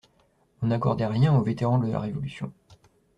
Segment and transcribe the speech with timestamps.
[0.63, 2.51] On n'accordait rien aux vétérans de la Révolution.